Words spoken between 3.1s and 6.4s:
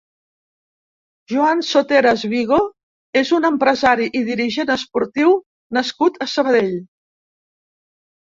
és un empresari i dirigent esportiu nascut a